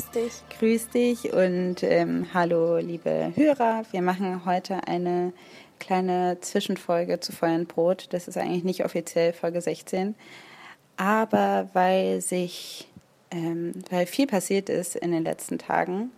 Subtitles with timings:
[0.00, 0.32] grüß dich.
[0.58, 3.82] Grüß dich und ähm, hallo liebe Hörer.
[3.90, 5.32] Wir machen heute eine
[5.78, 8.06] kleine Zwischenfolge zu Feuer und Brot.
[8.10, 10.14] Das ist eigentlich nicht offiziell Folge 16.
[10.96, 12.88] Aber weil sich,
[13.30, 16.10] ähm, weil viel passiert ist in den letzten Tagen,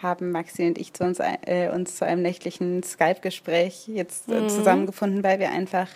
[0.00, 4.48] haben Maxi und ich zu uns, äh, uns zu einem nächtlichen Skype-Gespräch jetzt äh, mhm.
[4.48, 5.88] zusammengefunden, weil wir einfach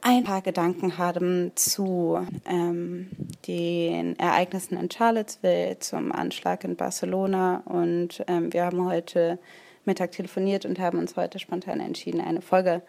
[0.00, 3.10] ein paar Gedanken haben zu ähm,
[3.46, 7.62] den Ereignissen in Charlottesville, zum Anschlag in Barcelona.
[7.64, 9.38] Und ähm, wir haben heute
[9.84, 12.82] Mittag telefoniert und haben uns heute spontan entschieden, eine Folge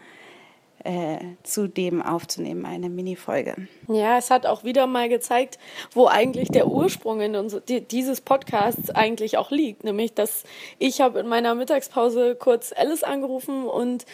[0.84, 3.55] äh, zu dem aufzunehmen, eine Mini-Folge.
[3.88, 5.60] Ja, es hat auch wieder mal gezeigt,
[5.91, 9.84] wo eigentlich der Ursprung in uns, dieses Podcasts eigentlich auch liegt.
[9.84, 10.44] Nämlich, dass
[10.77, 14.05] ich habe in meiner Mittagspause kurz Alice angerufen und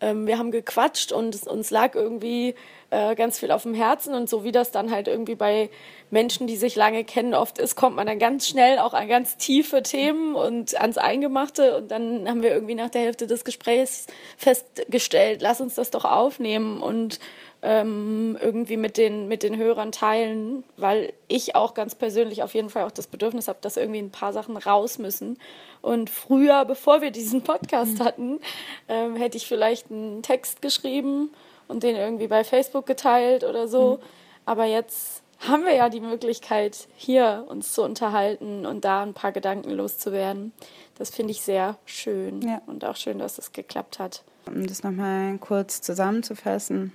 [0.00, 2.54] ähm, wir haben gequatscht und uns lag irgendwie
[2.92, 5.70] äh, ganz viel auf dem Herzen und so wie das dann halt irgendwie bei
[6.10, 9.38] Menschen, die sich lange kennen, oft ist, kommt man dann ganz schnell auch an ganz
[9.38, 14.08] tiefe Themen und ans Eingemachte und dann haben wir irgendwie nach der Hälfte des Gesprächs
[14.36, 17.18] festgestellt, lass uns das doch aufnehmen und
[17.62, 22.68] ähm, irgendwie mit den, mit den Hörern teilen, weil ich auch ganz persönlich auf jeden
[22.68, 25.38] Fall auch das Bedürfnis habe, dass irgendwie ein paar Sachen raus müssen.
[25.80, 28.04] Und früher, bevor wir diesen Podcast mhm.
[28.04, 28.40] hatten,
[28.88, 31.30] ähm, hätte ich vielleicht einen Text geschrieben
[31.72, 33.96] und den irgendwie bei Facebook geteilt oder so.
[33.96, 34.02] Mhm.
[34.44, 39.32] Aber jetzt haben wir ja die Möglichkeit, hier uns zu unterhalten und da ein paar
[39.32, 40.52] Gedanken loszuwerden.
[40.96, 42.62] Das finde ich sehr schön ja.
[42.66, 44.22] und auch schön, dass es geklappt hat.
[44.46, 46.92] Um das nochmal kurz zusammenzufassen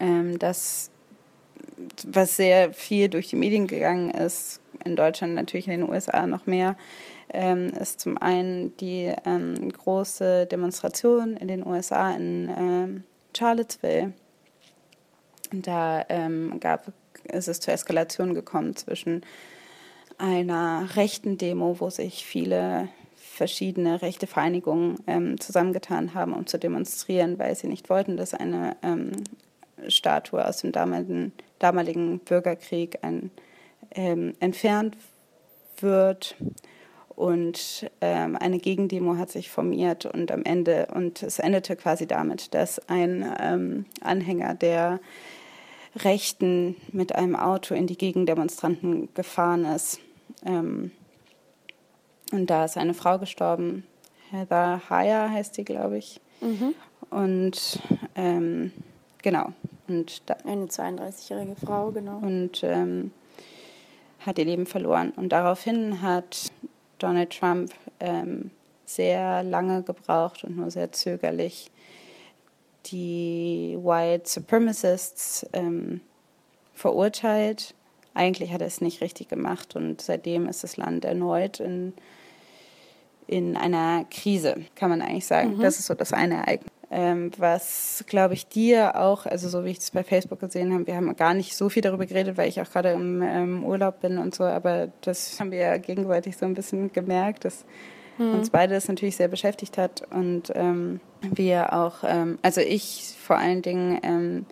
[0.00, 0.90] ähm, das,
[2.06, 6.46] was sehr viel durch die Medien gegangen ist, in Deutschland natürlich in den USA noch
[6.46, 6.76] mehr,
[7.32, 13.04] ähm, ist zum einen die ähm, große Demonstration in den USA in ähm,
[13.36, 14.12] Charlottesville.
[15.52, 16.92] Da ähm, gab,
[17.24, 19.24] ist es zur Eskalation gekommen zwischen
[20.18, 27.38] einer rechten Demo, wo sich viele verschiedene rechte Vereinigungen ähm, zusammengetan haben, um zu demonstrieren,
[27.38, 29.10] weil sie nicht wollten, dass eine ähm,
[29.88, 33.30] Statue aus dem damaligen, damaligen Bürgerkrieg ein,
[33.90, 34.96] ähm, entfernt
[35.80, 36.36] wird.
[37.16, 42.54] Und ähm, eine Gegendemo hat sich formiert und am Ende, und es endete quasi damit,
[42.54, 45.00] dass ein ähm, Anhänger der
[45.96, 50.00] Rechten mit einem Auto in die Gegendemonstranten gefahren ist.
[50.44, 50.90] Ähm,
[52.32, 53.84] und da ist eine Frau gestorben,
[54.30, 56.20] Heather Heyer heißt die, glaube ich.
[56.40, 56.74] Mhm.
[57.10, 57.78] Und
[58.16, 58.72] ähm,
[59.22, 59.52] genau,
[59.86, 62.18] und da, Eine 32-jährige Frau, genau.
[62.18, 63.10] Und ähm,
[64.20, 65.12] hat ihr Leben verloren.
[65.16, 66.52] Und daraufhin hat
[67.04, 67.70] Donald Trump
[68.00, 68.50] ähm,
[68.86, 71.70] sehr lange gebraucht und nur sehr zögerlich
[72.86, 76.00] die White Supremacists ähm,
[76.72, 77.74] verurteilt.
[78.14, 81.92] Eigentlich hat er es nicht richtig gemacht und seitdem ist das Land erneut in,
[83.26, 85.58] in einer Krise, kann man eigentlich sagen.
[85.58, 85.60] Mhm.
[85.60, 89.70] Das ist so das eine Ereignis ähm, was, glaube ich, dir auch, also so wie
[89.70, 92.48] ich es bei Facebook gesehen habe, wir haben gar nicht so viel darüber geredet, weil
[92.48, 96.36] ich auch gerade im ähm, Urlaub bin und so, aber das haben wir ja gegenseitig
[96.36, 97.64] so ein bisschen gemerkt, dass
[98.16, 98.34] mhm.
[98.34, 103.38] uns beide das natürlich sehr beschäftigt hat und ähm, wir auch, ähm, also ich vor
[103.38, 104.46] allen Dingen, ähm,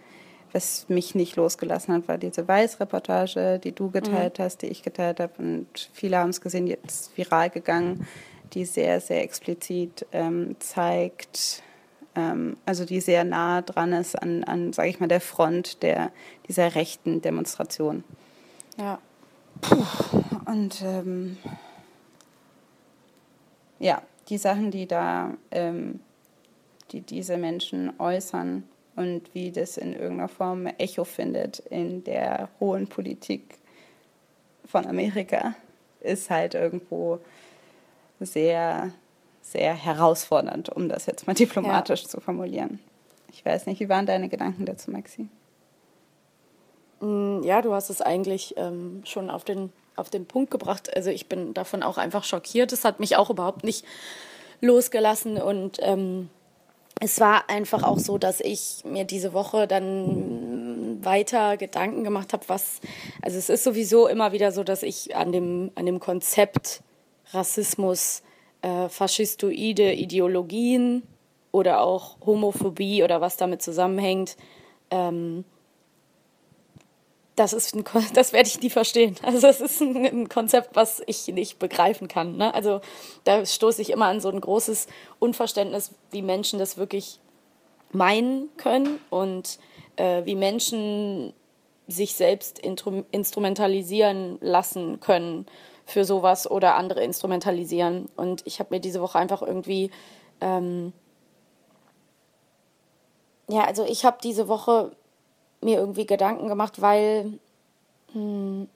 [0.52, 4.42] was mich nicht losgelassen hat, war diese Weiß-Reportage, die du geteilt mhm.
[4.42, 8.04] hast, die ich geteilt habe und viele haben es gesehen, die jetzt viral gegangen,
[8.52, 11.62] die sehr, sehr explizit ähm, zeigt,
[12.14, 16.12] ähm, also die sehr nah dran ist an, an sage ich mal, der Front der,
[16.48, 18.04] dieser rechten Demonstration.
[18.78, 18.98] Ja.
[19.60, 19.84] Puh.
[20.46, 21.38] Und ähm,
[23.78, 26.00] ja, die Sachen, die da, ähm,
[26.90, 28.64] die diese Menschen äußern
[28.96, 33.58] und wie das in irgendeiner Form Echo findet in der hohen Politik
[34.66, 35.54] von Amerika,
[36.00, 37.20] ist halt irgendwo
[38.20, 38.92] sehr
[39.42, 42.08] sehr herausfordernd, um das jetzt mal diplomatisch ja.
[42.08, 42.80] zu formulieren.
[43.32, 45.28] Ich weiß nicht, wie waren deine Gedanken dazu, Maxi?
[47.00, 50.94] Mm, ja, du hast es eigentlich ähm, schon auf den, auf den Punkt gebracht.
[50.94, 52.72] Also ich bin davon auch einfach schockiert.
[52.72, 53.84] Es hat mich auch überhaupt nicht
[54.60, 56.30] losgelassen und ähm,
[57.00, 62.44] es war einfach auch so, dass ich mir diese Woche dann weiter Gedanken gemacht habe,
[62.46, 62.80] was,
[63.22, 66.80] also es ist sowieso immer wieder so, dass ich an dem, an dem Konzept
[67.32, 68.22] Rassismus
[68.62, 71.03] äh, faschistoide Ideologien
[71.50, 74.37] oder auch Homophobie oder was damit zusammenhängt,
[74.91, 75.44] ähm,
[77.37, 79.17] das ist ein, das werde ich nie verstehen.
[79.23, 82.37] Also das ist ein, ein Konzept, was ich nicht begreifen kann.
[82.37, 82.55] Ne?
[82.55, 82.81] Also
[83.25, 84.87] da stoße ich immer an so ein großes
[85.19, 87.20] Unverständnis, wie Menschen das wirklich
[87.91, 89.59] meinen können und
[89.97, 91.35] äh, wie Menschen
[91.88, 95.47] sich selbst instrumentalisieren lassen können
[95.84, 98.08] für sowas oder andere instrumentalisieren.
[98.17, 99.90] Und ich habe mir diese Woche einfach irgendwie,
[100.40, 100.93] ähm,
[103.49, 104.93] ja, also ich habe diese Woche
[105.61, 107.38] mir irgendwie Gedanken gemacht, weil,
[108.12, 108.69] hm,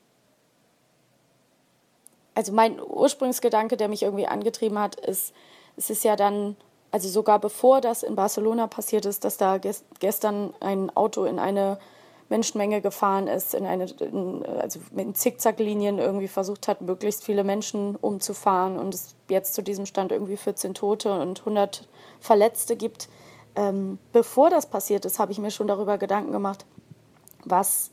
[2.35, 5.32] also mein Ursprungsgedanke, der mich irgendwie angetrieben hat, ist,
[5.76, 6.56] es ist ja dann,
[6.91, 9.59] also sogar bevor das in Barcelona passiert ist, dass da
[10.00, 11.79] gestern ein Auto in eine
[12.28, 17.96] Menschenmenge gefahren ist, in eine, in, also mit Zickzacklinien irgendwie versucht hat, möglichst viele Menschen
[17.96, 21.88] umzufahren und es jetzt zu diesem Stand irgendwie 14 Tote und 100
[22.20, 23.08] Verletzte gibt.
[23.55, 26.67] Ähm, bevor das passiert ist, habe ich mir schon darüber Gedanken gemacht,
[27.44, 27.90] was,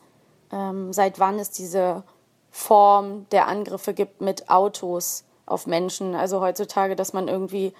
[0.52, 2.04] ähm, seit wann es diese
[2.50, 6.16] Form der Angriffe gibt mit Autos auf Menschen.
[6.16, 7.74] Also heutzutage, dass man irgendwie,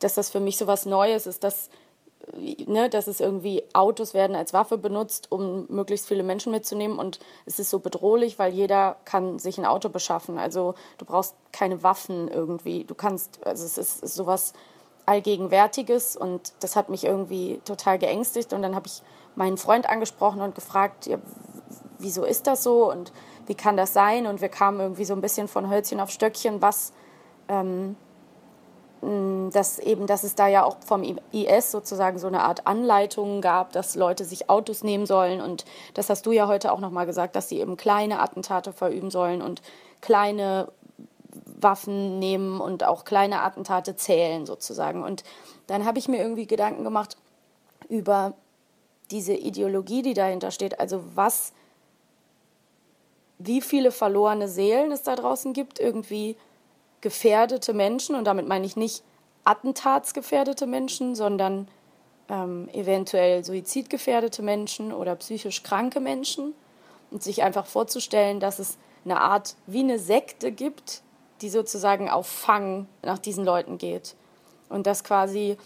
[0.00, 1.70] dass das für mich so was Neues ist, dass,
[2.66, 7.18] ne, dass es irgendwie Autos werden als Waffe benutzt, um möglichst viele Menschen mitzunehmen und
[7.46, 10.38] es ist so bedrohlich, weil jeder kann sich ein Auto beschaffen.
[10.38, 12.84] Also du brauchst keine Waffen irgendwie.
[12.84, 14.52] Du kannst, also es ist, sowas
[15.06, 19.02] Allgegenwärtiges und das hat mich irgendwie total geängstigt und dann habe ich
[19.34, 21.18] meinen Freund angesprochen und gefragt, ja,
[21.98, 23.12] wieso ist das so und
[23.46, 24.26] wie kann das sein?
[24.26, 26.92] Und wir kamen irgendwie so ein bisschen von Hölzchen auf Stöckchen, was
[27.48, 27.96] ähm,
[29.02, 31.02] dass eben, dass es da ja auch vom
[31.32, 35.64] IS sozusagen so eine Art Anleitung gab, dass Leute sich Autos nehmen sollen und
[35.94, 39.40] das hast du ja heute auch nochmal gesagt, dass sie eben kleine Attentate verüben sollen
[39.40, 39.62] und
[40.02, 40.68] kleine
[41.62, 45.02] Waffen nehmen und auch kleine Attentate zählen sozusagen.
[45.02, 45.24] Und
[45.66, 47.16] dann habe ich mir irgendwie Gedanken gemacht
[47.88, 48.34] über
[49.10, 51.52] diese Ideologie, die dahinter steht, also was,
[53.38, 56.36] wie viele verlorene Seelen es da draußen gibt, irgendwie
[57.00, 59.02] gefährdete Menschen, und damit meine ich nicht
[59.44, 61.68] attentatsgefährdete Menschen, sondern
[62.28, 66.54] ähm, eventuell suizidgefährdete Menschen oder psychisch kranke Menschen
[67.10, 71.02] und sich einfach vorzustellen, dass es eine Art wie eine Sekte gibt,
[71.40, 74.14] die sozusagen auf Fang nach diesen Leuten geht.
[74.68, 75.56] Und dass quasi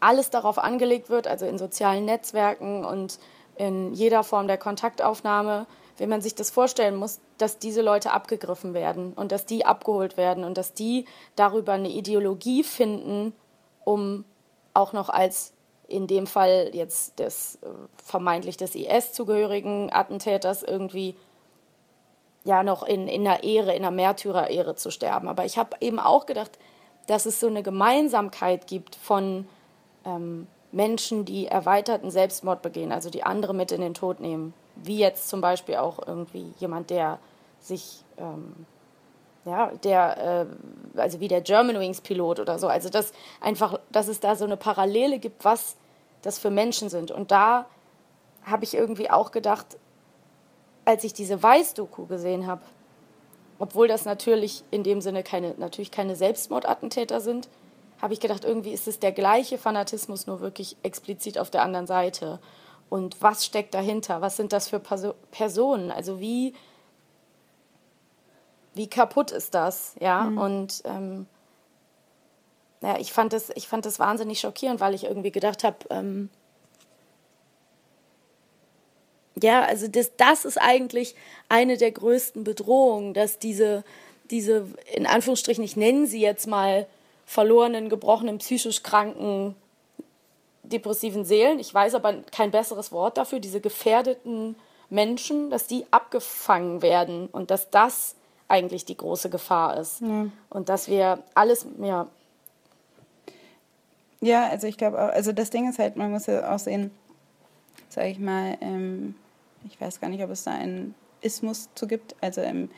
[0.00, 3.18] alles darauf angelegt wird, also in sozialen Netzwerken und
[3.56, 5.66] in jeder Form der Kontaktaufnahme,
[6.00, 10.16] wenn man sich das vorstellen muss, dass diese Leute abgegriffen werden und dass die abgeholt
[10.16, 11.04] werden und dass die
[11.36, 13.34] darüber eine Ideologie finden,
[13.84, 14.24] um
[14.72, 15.52] auch noch als
[15.88, 17.66] in dem Fall jetzt des äh,
[18.02, 21.16] vermeintlich des IS-zugehörigen Attentäters irgendwie
[22.44, 25.28] ja noch in, in einer Ehre, in einer Märtyrer-Ehre zu sterben.
[25.28, 26.58] Aber ich habe eben auch gedacht,
[27.08, 29.46] dass es so eine Gemeinsamkeit gibt von
[30.06, 34.54] ähm, Menschen, die erweiterten Selbstmord begehen, also die andere mit in den Tod nehmen.
[34.76, 37.18] Wie jetzt zum Beispiel auch irgendwie jemand, der
[37.60, 38.54] sich, ähm,
[39.44, 40.46] ja, der,
[40.96, 42.68] äh, also wie der Germanwings-Pilot oder so.
[42.68, 45.76] Also dass einfach, dass es da so eine Parallele gibt, was
[46.22, 47.10] das für Menschen sind.
[47.10, 47.66] Und da
[48.44, 49.78] habe ich irgendwie auch gedacht,
[50.84, 52.62] als ich diese Weiß-Doku gesehen habe,
[53.58, 57.48] obwohl das natürlich in dem Sinne keine, natürlich keine Selbstmordattentäter sind,
[58.00, 61.86] habe ich gedacht, irgendwie ist es der gleiche Fanatismus, nur wirklich explizit auf der anderen
[61.86, 62.38] Seite.
[62.90, 64.20] Und was steckt dahinter?
[64.20, 65.90] Was sind das für Perso Personen?
[65.90, 66.54] Also wie,
[68.74, 69.94] wie kaputt ist das?
[70.00, 70.38] Ja, mhm.
[70.38, 71.26] und ähm,
[72.82, 76.30] ja, ich fand das, ich fand das wahnsinnig schockierend, weil ich irgendwie gedacht habe, ähm,
[79.40, 81.14] ja, also das, das ist eigentlich
[81.48, 83.84] eine der größten Bedrohungen, dass diese,
[84.30, 86.86] diese, in Anführungsstrichen, ich nenne sie jetzt mal
[87.24, 89.54] verlorenen, gebrochenen, psychisch kranken,
[90.72, 94.56] depressiven Seelen, ich weiß aber kein besseres Wort dafür, diese gefährdeten
[94.88, 98.16] Menschen, dass die abgefangen werden und dass das
[98.48, 100.00] eigentlich die große Gefahr ist.
[100.00, 100.26] Ja.
[100.48, 102.08] Und dass wir alles, ja.
[104.20, 106.90] Ja, also ich glaube auch, also das Ding ist halt, man muss ja auch sehen,
[107.88, 109.14] sage ich mal, ähm,
[109.64, 112.70] ich weiß gar nicht, ob es da einen Ismus zu gibt, also ähm,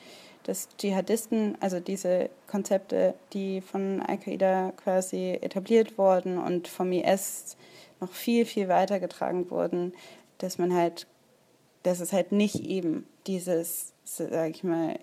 [0.44, 7.56] dass Dschihadisten, also diese Konzepte, die von Al-Qaida quasi etabliert wurden und vom IS
[8.00, 9.92] noch viel, viel weiter getragen wurden,
[10.38, 11.06] dass man halt,
[11.82, 14.98] dass es halt nicht eben dieses, sag ich mal,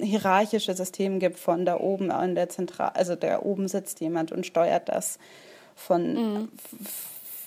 [0.00, 4.46] hierarchische System gibt von da oben an der Zentral, also da oben sitzt jemand und
[4.46, 5.18] steuert das
[5.74, 6.48] von mhm.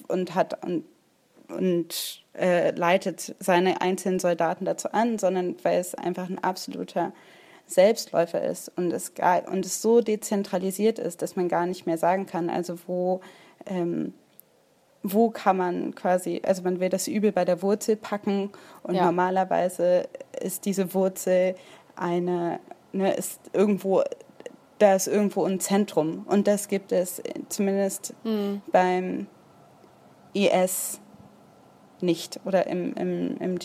[0.07, 0.83] und hat und
[1.51, 7.11] und äh, leitet seine einzelnen Soldaten dazu an, sondern weil es einfach ein absoluter
[7.65, 11.97] Selbstläufer ist und es, gar, und es so dezentralisiert ist, dass man gar nicht mehr
[11.97, 13.21] sagen kann, also wo,
[13.65, 14.13] ähm,
[15.03, 18.51] wo kann man quasi, also man will das Übel bei der Wurzel packen
[18.83, 19.05] und ja.
[19.05, 20.07] normalerweise
[20.39, 21.55] ist diese Wurzel
[21.95, 22.59] eine,
[22.93, 24.03] ne, ist irgendwo,
[24.79, 28.61] da ist irgendwo ein Zentrum und das gibt es zumindest mhm.
[28.71, 29.27] beim
[30.33, 31.00] IS
[32.01, 33.57] nicht oder im, im, im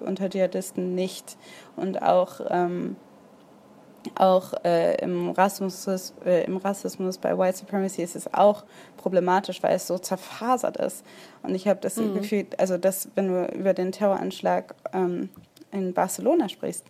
[0.00, 1.36] unter Dschihadisten nicht
[1.76, 2.96] und auch ähm,
[4.14, 8.64] auch äh, im, Rassismus, äh, im Rassismus bei White Supremacy ist es auch
[8.96, 11.04] problematisch, weil es so zerfasert ist.
[11.42, 12.14] Und ich habe das mhm.
[12.14, 15.28] Gefühl, also dass, wenn du über den Terroranschlag ähm,
[15.72, 16.84] in Barcelona sprichst,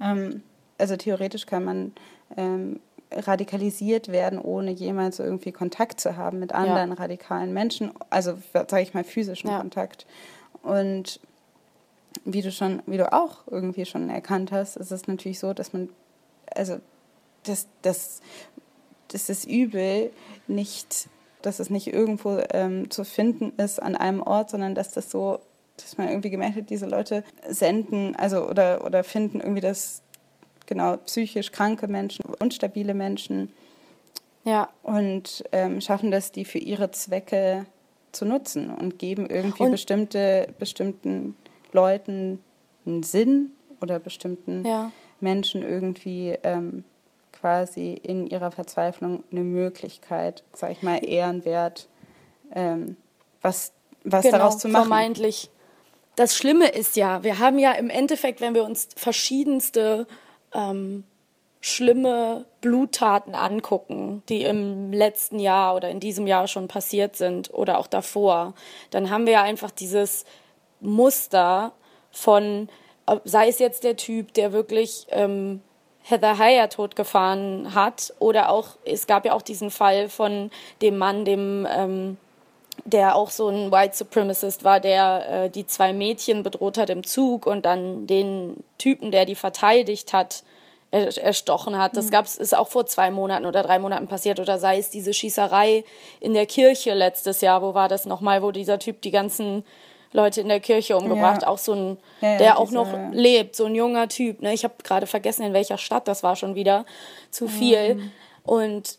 [0.00, 0.42] ähm,
[0.78, 1.92] also theoretisch kann man
[2.36, 2.80] ähm,
[3.12, 6.96] radikalisiert werden, ohne jemals irgendwie Kontakt zu haben mit anderen ja.
[6.96, 9.58] radikalen Menschen, also sage ich mal physischen ja.
[9.58, 10.06] Kontakt.
[10.62, 11.20] Und
[12.24, 15.72] wie du schon, wie du auch irgendwie schon erkannt hast, ist es natürlich so, dass
[15.72, 15.88] man
[16.54, 16.78] also
[17.44, 18.20] dass, dass
[19.26, 20.10] das Übel
[20.46, 21.08] nicht,
[21.42, 25.40] dass es nicht irgendwo ähm, zu finden ist an einem Ort, sondern dass das so,
[25.76, 30.02] dass man irgendwie gemerkt hat, diese Leute senden, also oder, oder finden irgendwie das,
[30.70, 33.52] genau, psychisch kranke Menschen, unstabile Menschen.
[34.44, 34.70] Ja.
[34.82, 37.66] Und ähm, schaffen das, die für ihre Zwecke
[38.12, 41.36] zu nutzen und geben irgendwie und bestimmte, bestimmten
[41.72, 42.42] Leuten
[42.86, 43.50] einen Sinn
[43.82, 44.92] oder bestimmten ja.
[45.20, 46.84] Menschen irgendwie ähm,
[47.32, 51.88] quasi in ihrer Verzweiflung eine Möglichkeit, sag ich mal, ehrenwert,
[52.54, 52.96] ähm,
[53.42, 53.72] was,
[54.04, 54.84] was genau, daraus zu machen.
[54.84, 55.50] Vermeintlich.
[56.14, 60.06] Das Schlimme ist ja, wir haben ja im Endeffekt, wenn wir uns verschiedenste
[60.54, 61.04] ähm,
[61.60, 67.78] schlimme Bluttaten angucken, die im letzten Jahr oder in diesem Jahr schon passiert sind oder
[67.78, 68.54] auch davor,
[68.90, 70.24] dann haben wir ja einfach dieses
[70.80, 71.72] Muster
[72.10, 72.68] von
[73.24, 75.60] sei es jetzt der Typ, der wirklich ähm,
[76.02, 80.50] Heather Heyer totgefahren hat, oder auch, es gab ja auch diesen Fall von
[80.82, 82.16] dem Mann, dem, ähm,
[82.84, 87.04] der auch so ein White Supremacist war, der äh, die zwei Mädchen bedroht hat im
[87.04, 90.42] Zug und dann den Typen, der die verteidigt hat,
[90.90, 91.96] erstochen hat.
[91.96, 92.10] Das mhm.
[92.10, 94.40] gab's, ist auch vor zwei Monaten oder drei Monaten passiert.
[94.40, 95.84] Oder sei es diese Schießerei
[96.18, 99.64] in der Kirche letztes Jahr, wo war das nochmal, wo dieser Typ die ganzen
[100.12, 101.48] Leute in der Kirche umgebracht, ja.
[101.48, 104.42] auch so ein, ja, ja, der auch noch lebt, so ein junger Typ.
[104.42, 104.52] Ne?
[104.52, 106.84] Ich habe gerade vergessen, in welcher Stadt das war schon wieder
[107.30, 107.94] zu viel.
[107.94, 108.12] Mhm.
[108.42, 108.98] Und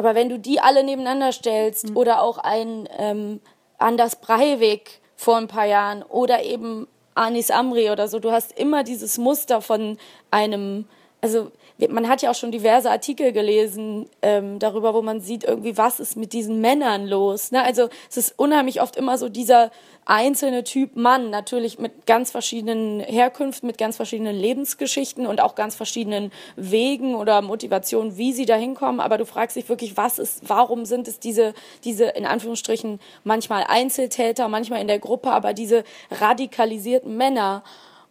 [0.00, 1.96] aber wenn du die alle nebeneinander stellst mhm.
[1.98, 3.42] oder auch ein ähm,
[3.76, 8.82] Anders Breivik vor ein paar Jahren oder eben Anis Amri oder so, du hast immer
[8.82, 9.98] dieses Muster von
[10.30, 10.86] einem,
[11.20, 11.52] also
[11.88, 16.00] man hat ja auch schon diverse Artikel gelesen ähm, darüber, wo man sieht irgendwie, was
[16.00, 17.52] ist mit diesen Männern los.
[17.52, 17.62] Ne?
[17.62, 19.70] Also es ist unheimlich oft immer so dieser
[20.04, 25.74] einzelne Typ Mann, natürlich mit ganz verschiedenen Herkünften, mit ganz verschiedenen Lebensgeschichten und auch ganz
[25.76, 29.00] verschiedenen Wegen oder Motivationen, wie sie da hinkommen.
[29.00, 33.64] Aber du fragst dich wirklich, was ist, warum sind es diese, diese in Anführungsstrichen manchmal
[33.68, 37.62] Einzeltäter, manchmal in der Gruppe, aber diese radikalisierten Männer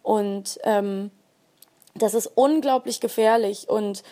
[0.02, 1.10] und ähm,
[1.94, 3.68] das ist unglaublich gefährlich.
[3.68, 4.02] Und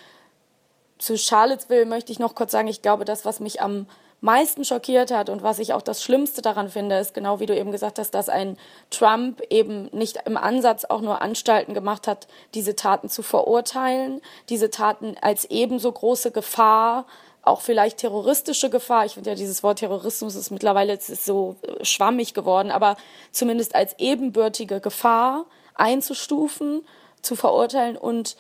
[0.98, 3.86] zu Charlottesville möchte ich noch kurz sagen, ich glaube, das, was mich am
[4.20, 7.56] meisten schockiert hat und was ich auch das Schlimmste daran finde, ist genau wie du
[7.56, 8.56] eben gesagt hast, dass ein
[8.90, 14.70] Trump eben nicht im Ansatz auch nur Anstalten gemacht hat, diese Taten zu verurteilen, diese
[14.70, 17.06] Taten als ebenso große Gefahr,
[17.42, 19.06] auch vielleicht terroristische Gefahr.
[19.06, 22.96] Ich finde ja, dieses Wort Terrorismus ist mittlerweile ist so schwammig geworden, aber
[23.30, 26.84] zumindest als ebenbürtige Gefahr einzustufen
[27.22, 28.36] zu verurteilen und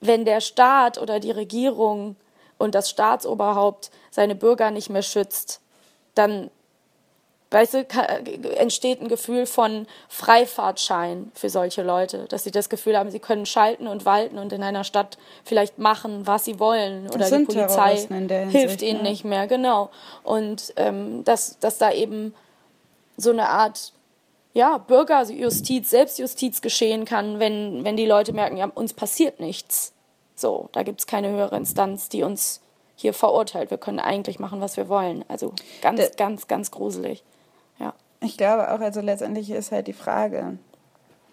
[0.00, 2.16] wenn der Staat oder die Regierung
[2.58, 5.60] und das Staatsoberhaupt seine Bürger nicht mehr schützt,
[6.14, 6.50] dann
[7.50, 7.86] weißt du,
[8.56, 13.46] entsteht ein Gefühl von Freifahrtschein für solche Leute, dass sie das Gefühl haben, sie können
[13.46, 17.96] schalten und walten und in einer Stadt vielleicht machen, was sie wollen oder die Polizei
[18.50, 19.10] hilft ihnen ja.
[19.10, 19.90] nicht mehr, genau.
[20.24, 22.34] Und ähm, dass, dass da eben
[23.16, 23.92] so eine Art
[24.56, 29.92] ja, Bürgerjustiz, Selbstjustiz geschehen kann, wenn, wenn die Leute merken, ja, uns passiert nichts.
[30.34, 32.62] So, da gibt es keine höhere Instanz, die uns
[32.94, 33.70] hier verurteilt.
[33.70, 35.26] Wir können eigentlich machen, was wir wollen.
[35.28, 37.22] Also ganz, De ganz, ganz gruselig.
[37.78, 37.92] Ja.
[38.20, 40.58] Ich glaube auch, also letztendlich ist halt die Frage,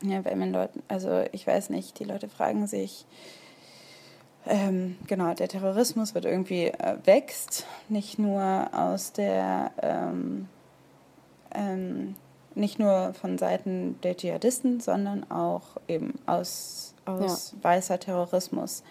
[0.01, 3.05] ja, wenn man Leuten, also ich weiß nicht, die Leute fragen sich,
[4.45, 10.49] ähm, genau, der Terrorismus wird irgendwie äh, wächst, nicht nur aus der ähm,
[11.55, 12.15] ähm,
[12.55, 17.63] nicht nur von Seiten der Dschihadisten, sondern auch eben aus, aus ja.
[17.63, 18.83] weißer Terrorismus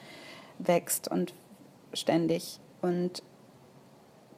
[0.59, 1.35] wächst und
[1.93, 2.61] ständig.
[2.81, 3.23] Und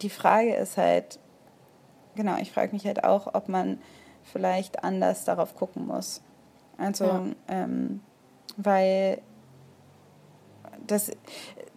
[0.02, 1.18] die Frage ist halt,
[2.14, 3.78] genau, ich frage mich halt auch, ob man
[4.22, 6.22] vielleicht anders darauf gucken muss.
[6.78, 7.26] Also, ja.
[7.48, 8.00] ähm,
[8.56, 9.20] weil
[10.86, 11.10] das,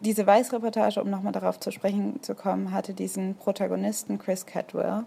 [0.02, 5.04] diese Weiß-Reportage, um nochmal darauf zu sprechen zu kommen, hatte diesen Protagonisten Chris Cadwell,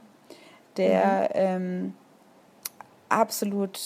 [0.76, 1.28] der mhm.
[1.35, 1.94] ähm,
[3.11, 3.79] absolut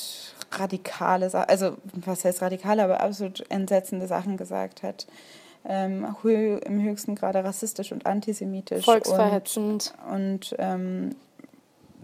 [0.52, 5.06] radikale, also was heißt radikale, aber absolut entsetzende Sachen gesagt hat.
[5.66, 8.84] Ähm, im höchsten Grade rassistisch und antisemitisch.
[8.84, 9.94] Volksverhetzend.
[10.10, 11.16] Und, und, ähm,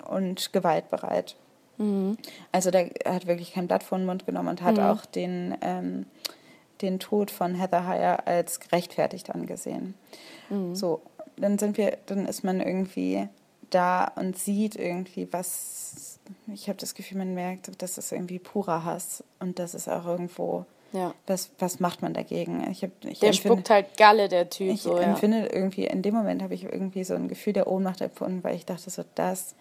[0.09, 1.37] und gewaltbereit.
[1.77, 2.17] Mhm.
[2.53, 4.83] Also der hat wirklich kein Blatt vor den Mund genommen und hat mhm.
[4.83, 6.07] auch den, ähm,
[6.81, 9.95] den Tod von Heather Heyer als gerechtfertigt angesehen.
[10.49, 10.75] Mhm.
[10.75, 11.03] So,
[11.37, 13.29] dann sind wir, dann ist man irgendwie
[13.71, 16.20] da und sieht irgendwie, was
[16.53, 20.07] ich habe das Gefühl, man merkt, das ist irgendwie purer Hass und das ist auch
[20.07, 20.67] irgendwo.
[20.93, 21.15] Ja.
[21.27, 22.69] Was, was macht man dagegen?
[22.71, 24.73] Ich hab, ich der empfinde, spuckt halt Galle, der Typ.
[24.73, 25.53] Ich so, empfinde ja.
[25.53, 28.67] irgendwie, in dem Moment habe ich irgendwie so ein Gefühl der Ohnmacht empfunden, weil ich
[28.67, 29.55] dachte, so das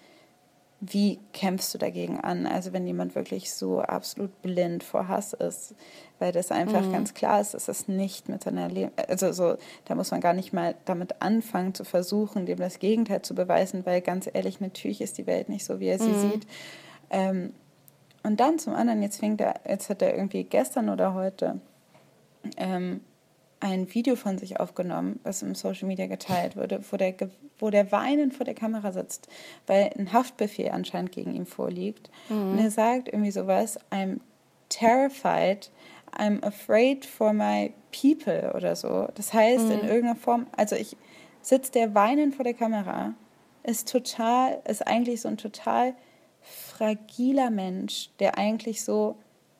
[0.82, 2.48] wie kämpfst du dagegen an?
[2.48, 5.76] Also wenn jemand wirklich so absolut blind vor Hass ist,
[6.20, 6.92] weil das einfach mhm.
[6.94, 9.56] ganz klar ist, dass es nicht mit seiner Leben, also so,
[9.86, 13.86] da muss man gar nicht mal damit anfangen zu versuchen, dem das Gegenteil zu beweisen,
[13.86, 16.32] weil ganz ehrlich, natürlich ist die Welt nicht so, wie er sie mhm.
[16.32, 16.48] sieht.
[17.10, 17.54] Ähm,
[18.24, 21.60] und dann zum anderen, jetzt fängt er, jetzt hat er irgendwie gestern oder heute
[22.58, 23.02] ähm,
[23.60, 27.14] ein Video von sich aufgenommen, was im Social Media geteilt wurde, wo der,
[27.58, 29.28] wo der weinend vor der Kamera sitzt,
[29.68, 32.10] weil ein Haftbefehl anscheinend gegen ihn vorliegt.
[32.30, 32.52] Mhm.
[32.52, 34.20] Und er sagt irgendwie sowas, I'm
[34.70, 35.70] terrified,
[36.18, 39.10] I'm afraid for my people oder so.
[39.16, 39.72] Das heißt, mhm.
[39.72, 40.96] in irgendeiner Form, also ich
[41.42, 43.14] sitze der weinend vor der Kamera,
[43.64, 45.94] ist total, ist eigentlich so ein total
[46.42, 49.18] fragiler Mensch, der eigentlich so,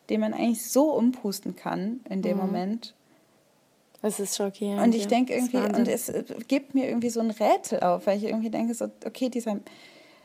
[0.10, 2.46] den man eigentlich so umpusten kann in dem mhm.
[2.46, 2.96] Moment
[4.02, 4.82] es ist schockierend.
[4.82, 6.12] Und ich denke irgendwie, und es
[6.48, 9.60] gibt mir irgendwie so ein Rätsel auf, weil ich irgendwie denke, so, okay, dieser,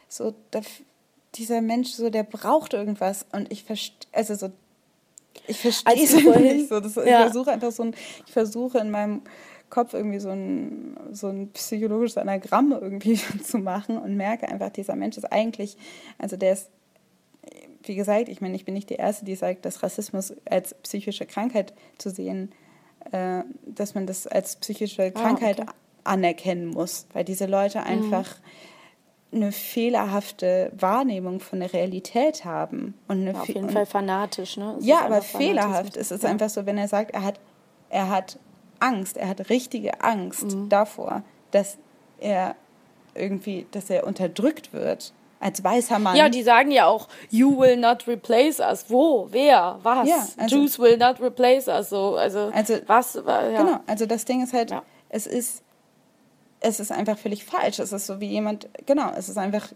[0.09, 0.63] so, der,
[1.35, 4.53] dieser Mensch, so, der braucht irgendwas und ich verstehe, also so,
[5.49, 6.79] ich verstehe es nicht so.
[6.79, 7.03] Das, ja.
[7.05, 9.23] Ich versuche einfach so ein, ich versuche in meinem
[9.71, 14.95] Kopf irgendwie so ein, so ein psychologisches Anagramm irgendwie zu machen und merke einfach, dieser
[14.95, 15.77] Mensch ist eigentlich,
[16.17, 16.71] also der ist,
[17.83, 21.27] wie gesagt, ich meine, ich bin nicht die Erste, die sagt, dass Rassismus als psychische
[21.27, 22.64] Krankheit zu sehen ist
[23.13, 25.73] äh, dass man das als psychische Krankheit ah, okay.
[26.05, 27.87] anerkennen muss, weil diese Leute mhm.
[27.87, 28.37] einfach
[29.31, 29.43] mhm.
[29.43, 32.95] eine fehlerhafte Wahrnehmung von der Realität haben.
[33.09, 34.77] Und eine ja, auf jeden Fall fanatisch, ne?
[34.79, 35.97] Es ja, aber fehlerhaft.
[35.97, 36.31] Es ist ja.
[36.31, 37.41] einfach so, wenn er sagt, er hat,
[37.91, 38.39] er hat
[38.81, 40.69] Angst, er hat richtige Angst mhm.
[40.69, 41.79] davor, dass
[42.19, 42.57] er
[43.15, 45.13] irgendwie, dass er unterdrückt wird
[45.45, 46.17] als weißer Mann.
[46.17, 48.87] Ja, die sagen ja auch, you will not replace us.
[48.89, 49.29] Wo?
[49.31, 49.79] Wer?
[49.83, 50.09] Was?
[50.09, 51.91] Ja, also, Jews will not replace us.
[51.91, 53.15] So, also, also was?
[53.15, 53.63] Ja.
[53.63, 54.83] Genau, also das Ding ist halt, ja.
[55.11, 55.63] es ist,
[56.61, 57.79] es ist einfach völlig falsch.
[57.79, 59.69] Es ist so wie jemand, genau, es ist einfach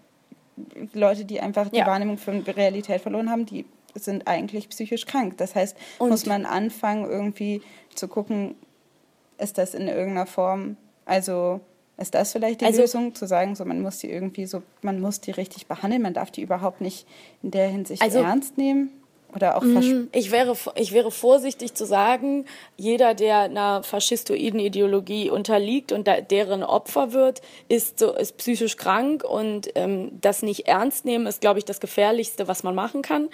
[0.95, 1.87] Leute, die einfach die ja.
[1.87, 5.37] Wahrnehmung von Realität verloren haben, die sind eigentlich psychisch krank.
[5.37, 7.61] Das heißt, Und muss man anfangen, irgendwie
[7.95, 8.55] zu gucken,
[9.37, 11.61] ist das in irgendeiner Form, also
[11.99, 15.01] ist das vielleicht die also, Lösung, zu sagen, so man muss die irgendwie so, man
[15.01, 17.07] muss die richtig behandeln, man darf die überhaupt nicht
[17.43, 18.91] in der Hinsicht also, ernst nehmen?
[19.35, 22.47] Oder auch mm, ich wäre, ich wäre vorsichtig zu sagen,
[22.79, 28.77] jeder, der einer faschistoiden Ideologie unterliegt und da, deren Opfer wird, ist, so, ist psychisch
[28.79, 33.03] krank und ähm, das nicht ernst nehmen, ist, glaube ich, das Gefährlichste, was man machen
[33.03, 33.29] kann.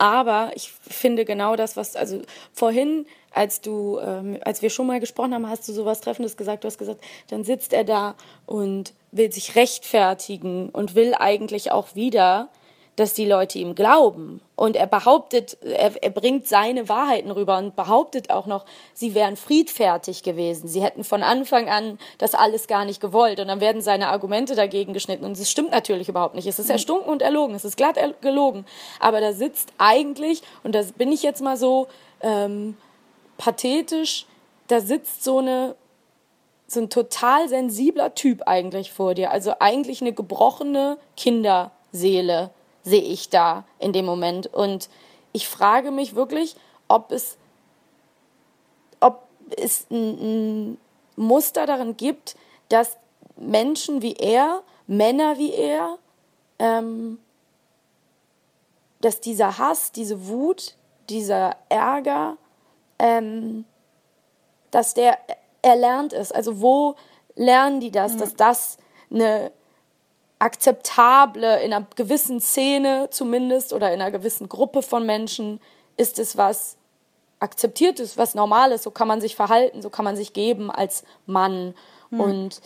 [0.00, 2.22] Aber ich finde genau das, was, also
[2.54, 6.64] vorhin als du, ähm, als wir schon mal gesprochen haben, hast du sowas Treffendes gesagt.
[6.64, 8.14] Du hast gesagt, dann sitzt er da
[8.46, 12.48] und will sich rechtfertigen und will eigentlich auch wieder,
[12.96, 14.40] dass die Leute ihm glauben.
[14.56, 19.36] Und er behauptet, er, er bringt seine Wahrheiten rüber und behauptet auch noch, sie wären
[19.36, 20.68] friedfertig gewesen.
[20.68, 23.40] Sie hätten von Anfang an das alles gar nicht gewollt.
[23.40, 25.24] Und dann werden seine Argumente dagegen geschnitten.
[25.24, 26.46] Und es stimmt natürlich überhaupt nicht.
[26.46, 27.54] Es ist erstunken und erlogen.
[27.54, 28.66] Es ist glatt gelogen.
[28.98, 31.86] Aber da sitzt eigentlich, und das bin ich jetzt mal so,
[32.20, 32.76] ähm,
[33.38, 34.26] pathetisch,
[34.68, 35.74] da sitzt so eine
[36.66, 39.32] so ein total sensibler Typ eigentlich vor dir.
[39.32, 42.50] Also eigentlich eine gebrochene Kinderseele
[42.82, 44.46] sehe ich da in dem Moment.
[44.46, 44.88] Und
[45.32, 46.56] ich frage mich wirklich,
[46.88, 47.36] ob es,
[49.00, 49.22] ob
[49.56, 50.78] es ein, ein
[51.16, 52.36] Muster darin gibt,
[52.68, 52.96] dass
[53.36, 55.98] Menschen wie er, Männer wie er,
[56.58, 57.18] ähm,
[59.00, 60.74] dass dieser Hass, diese Wut,
[61.08, 62.36] dieser Ärger,
[62.98, 63.64] ähm,
[64.70, 65.18] dass der
[65.62, 66.34] erlernt ist.
[66.34, 66.96] Also wo
[67.34, 68.18] lernen die das, mhm.
[68.18, 68.78] dass das
[69.10, 69.52] eine
[70.40, 75.60] akzeptable, in einer gewissen Szene zumindest oder in einer gewissen Gruppe von Menschen
[75.96, 76.76] ist es was
[77.40, 80.70] akzeptiert ist, was normal ist, so kann man sich verhalten, so kann man sich geben
[80.70, 81.74] als Mann.
[82.10, 82.20] Mhm.
[82.20, 82.60] Und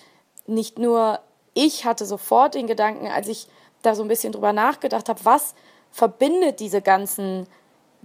[0.46, 1.20] nicht nur
[1.52, 3.46] ich hatte sofort den Gedanken, als ich
[3.82, 5.54] da so ein bisschen drüber nachgedacht habe, was
[5.90, 7.46] verbindet diese ganzen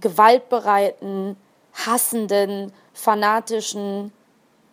[0.00, 1.36] gewaltbereiten,
[1.74, 4.12] hassenden, fanatischen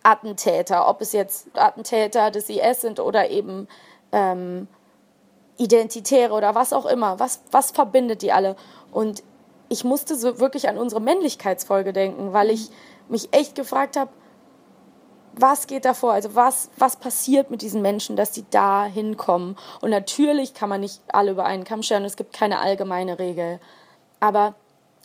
[0.03, 3.67] Attentäter, ob es jetzt Attentäter des IS sind oder eben
[4.12, 4.67] ähm,
[5.58, 7.20] Identitäre oder was auch immer.
[7.20, 8.56] Was, was verbindet die alle?
[8.91, 9.24] Und
[9.70, 12.70] ich musste so wirklich an unsere Männlichkeitsfolge denken, weil ich
[13.10, 14.12] mich echt gefragt habe,
[15.39, 16.13] was geht da vor?
[16.13, 19.56] Also was, was passiert mit diesen Menschen, dass sie da hinkommen?
[19.82, 23.60] Und natürlich kann man nicht alle über einen Kamm scheren, es gibt keine allgemeine Regel.
[24.20, 24.56] Aber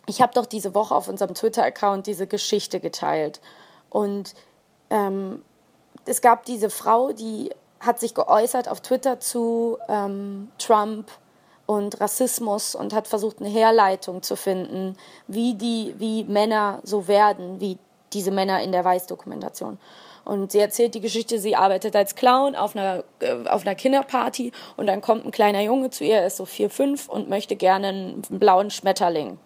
[0.07, 3.41] ich habe doch diese Woche auf unserem Twitter-Account diese Geschichte geteilt.
[3.91, 4.35] Und
[4.91, 5.43] ähm,
[6.07, 7.51] es gab diese Frau, die
[7.83, 11.11] hat sich geäußert auf Twitter zu ähm, Trump
[11.67, 17.61] und Rassismus und hat versucht, eine Herleitung zu finden, wie, die, wie Männer so werden,
[17.61, 17.79] wie
[18.13, 19.79] diese Männer in der Weiß-Dokumentation.
[20.25, 24.53] Und sie erzählt die Geschichte, sie arbeitet als Clown auf einer, äh, auf einer Kinderparty
[24.77, 27.57] und dann kommt ein kleiner Junge zu ihr, er ist so vier, fünf und möchte
[27.57, 29.39] gerne einen blauen Schmetterling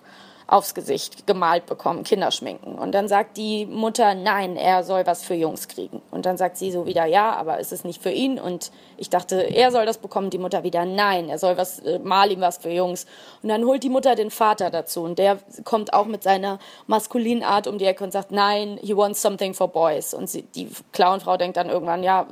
[0.49, 2.79] aufs Gesicht gemalt bekommen, Kinderschminken.
[2.79, 6.01] Und dann sagt die Mutter, nein, er soll was für Jungs kriegen.
[6.13, 8.39] Und dann sagt sie so wieder, ja, aber es ist nicht für ihn.
[8.39, 10.31] Und ich dachte, er soll das bekommen.
[10.31, 13.07] Die Mutter wieder, nein, er soll was, äh, mal ihm was für Jungs.
[13.43, 15.03] Und dann holt die Mutter den Vater dazu.
[15.03, 18.97] Und der kommt auch mit seiner maskulinen Art um die Ecke und sagt, nein, he
[18.97, 20.15] wants something for boys.
[20.15, 22.29] Und sie, die Clownfrau denkt dann irgendwann, ja,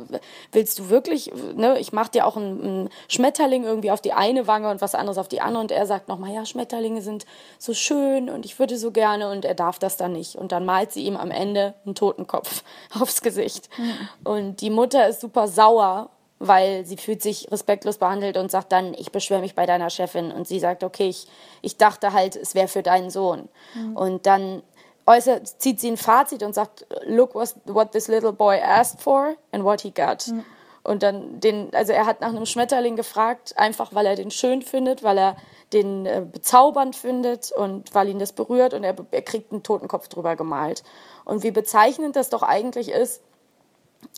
[0.52, 4.70] willst du wirklich, ne, ich mach dir auch einen, Schmetterling irgendwie auf die eine Wange
[4.70, 5.62] und was anderes auf die andere.
[5.62, 7.26] Und er sagt nochmal, ja, Schmetterlinge sind
[7.58, 10.36] so schön schön und ich würde so gerne und er darf das dann nicht.
[10.36, 12.62] Und dann malt sie ihm am Ende einen Totenkopf
[13.00, 13.68] aufs Gesicht.
[13.78, 14.08] Mhm.
[14.24, 18.94] Und die Mutter ist super sauer, weil sie fühlt sich respektlos behandelt und sagt dann,
[18.94, 20.32] ich beschwere mich bei deiner Chefin.
[20.32, 21.26] Und sie sagt, okay, ich,
[21.62, 23.48] ich dachte halt, es wäre für deinen Sohn.
[23.74, 23.96] Mhm.
[23.96, 24.62] Und dann
[25.06, 29.34] äußert, zieht sie ein Fazit und sagt, look what, what this little boy asked for
[29.52, 30.26] and what he got.
[30.28, 30.44] Mhm.
[30.82, 34.60] Und dann den, also er hat nach einem Schmetterling gefragt, einfach weil er den schön
[34.60, 35.36] findet, weil er
[35.72, 40.08] den äh, bezaubernd findet und weil ihn das berührt und er, er kriegt einen Totenkopf
[40.08, 40.84] drüber gemalt.
[41.24, 43.22] Und wie bezeichnend das doch eigentlich ist,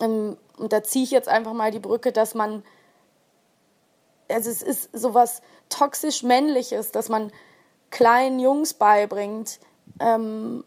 [0.01, 2.63] ähm, und da ziehe ich jetzt einfach mal die Brücke, dass man,
[4.29, 7.33] also es ist sowas toxisch männliches, dass man
[7.91, 9.61] kleinen Jungs beibringt,
[10.01, 10.65] ähm,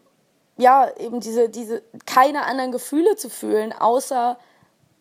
[0.56, 4.38] ja, eben diese, diese, keine anderen Gefühle zu fühlen, außer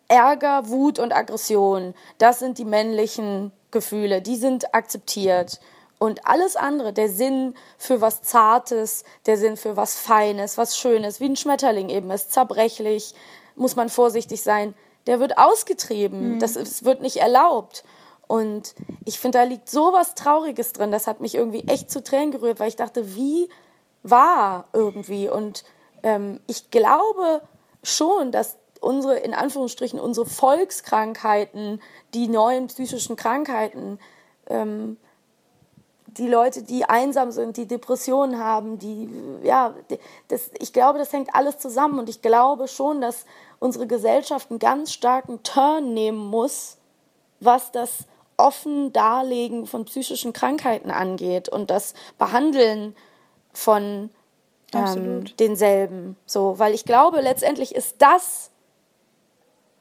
[0.08, 5.60] Ärger, Wut und Aggression, das sind die männlichen Gefühle, die sind akzeptiert.
[6.00, 11.20] Und alles andere, der Sinn für was Zartes, der Sinn für was Feines, was Schönes,
[11.20, 13.14] wie ein Schmetterling eben ist, zerbrechlich,
[13.56, 14.74] muss man vorsichtig sein,
[15.08, 16.40] der wird ausgetrieben, mhm.
[16.40, 17.84] das, das wird nicht erlaubt.
[18.28, 22.04] Und ich finde, da liegt so was Trauriges drin, das hat mich irgendwie echt zu
[22.04, 23.50] Tränen gerührt, weil ich dachte, wie
[24.04, 25.28] war irgendwie.
[25.28, 25.64] Und
[26.04, 27.42] ähm, ich glaube
[27.84, 31.82] schon, dass unsere, in Anführungsstrichen, unsere Volkskrankheiten,
[32.14, 34.00] die neuen psychischen Krankheiten,
[34.48, 34.98] ähm,
[36.08, 39.10] die Leute, die einsam sind, die Depressionen haben, die,
[39.44, 39.76] ja,
[40.28, 43.26] das, ich glaube, das hängt alles zusammen und ich glaube schon, dass
[43.60, 46.78] unsere Gesellschaft einen ganz starken Turn nehmen muss,
[47.40, 48.06] was das
[48.38, 52.96] offen Darlegen von psychischen Krankheiten angeht und das Behandeln
[53.54, 54.10] von
[54.74, 56.16] ähm, denselben.
[56.26, 58.52] So, weil ich glaube, letztendlich ist das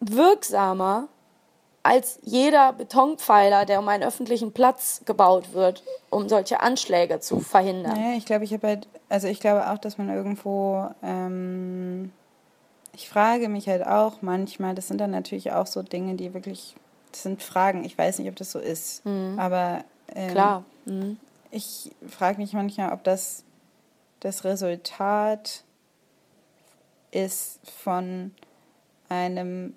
[0.00, 1.08] wirksamer
[1.82, 7.94] als jeder Betonpfeiler, der um einen öffentlichen Platz gebaut wird, um solche Anschläge zu verhindern.
[7.94, 12.12] Naja, ich glaube, ich habe halt, also ich glaube auch, dass man irgendwo, ähm,
[12.92, 16.76] ich frage mich halt auch manchmal, das sind dann natürlich auch so Dinge, die wirklich,
[17.12, 19.38] das sind Fragen, ich weiß nicht, ob das so ist, mhm.
[19.38, 19.84] aber
[20.14, 20.64] ähm, klar.
[20.84, 21.16] Mhm.
[21.50, 23.44] Ich frage mich manchmal, ob das
[24.20, 25.62] das Resultat
[27.10, 28.34] ist von
[29.08, 29.74] einem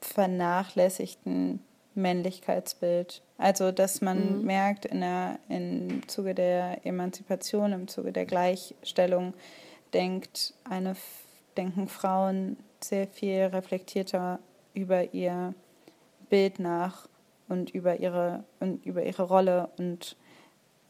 [0.00, 1.60] vernachlässigten
[1.94, 3.22] Männlichkeitsbild.
[3.38, 4.44] Also, dass man mhm.
[4.44, 9.34] merkt, in der, im Zuge der Emanzipation, im Zuge der Gleichstellung,
[9.92, 10.94] denkt eine,
[11.56, 14.38] denken Frauen sehr viel reflektierter
[14.74, 15.54] über ihr
[16.28, 17.08] Bild nach
[17.48, 20.16] und über ihre, und über ihre Rolle und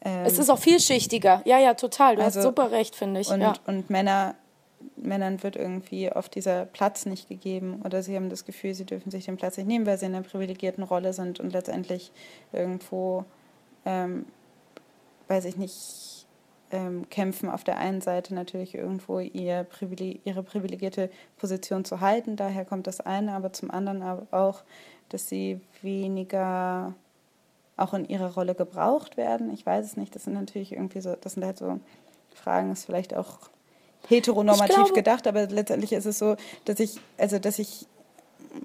[0.02, 1.42] ähm, es ist auch vielschichtiger.
[1.44, 2.16] Ja, ja, total.
[2.16, 3.28] Du also, hast super recht, finde ich.
[3.28, 3.54] Und, ja.
[3.66, 4.34] und Männer
[4.96, 9.10] Männern wird irgendwie oft dieser Platz nicht gegeben oder sie haben das Gefühl, sie dürfen
[9.10, 12.12] sich den Platz nicht nehmen, weil sie in einer privilegierten Rolle sind und letztendlich
[12.52, 13.24] irgendwo,
[13.84, 14.26] ähm,
[15.28, 16.26] weiß ich nicht,
[16.70, 22.36] ähm, kämpfen auf der einen Seite natürlich irgendwo ihr Privileg ihre privilegierte Position zu halten.
[22.36, 24.62] Daher kommt das eine, aber zum anderen auch,
[25.08, 26.94] dass sie weniger
[27.76, 29.52] auch in ihrer Rolle gebraucht werden.
[29.52, 30.14] Ich weiß es nicht.
[30.14, 31.80] Das sind natürlich irgendwie so, das sind halt so
[32.34, 33.50] Fragen, ist vielleicht auch
[34.10, 37.86] heteronormativ glaube, gedacht, aber letztendlich ist es so, dass ich, also dass ich,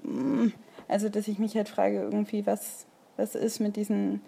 [0.02, 0.48] mm,
[0.88, 4.20] also dass ich mich halt frage, irgendwie, was, was ist mit diesen,